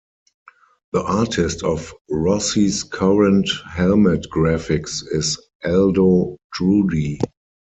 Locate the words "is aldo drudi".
5.13-7.19